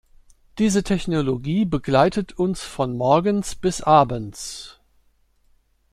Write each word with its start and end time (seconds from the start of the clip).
Diese 0.57 0.83
Technologie 0.83 1.63
begleitet 1.63 2.33
uns 2.35 2.63
von 2.63 2.97
morgens 2.97 3.53
bis 3.53 3.81
abends. 3.83 4.79